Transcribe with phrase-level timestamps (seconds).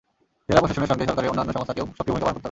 [0.47, 2.39] জেলা প্রশাসনের সঙ্গে সরকারের অন্যান্য সংস্থাকেও সক্রিয় ভূমিকা পালন করতে হবে।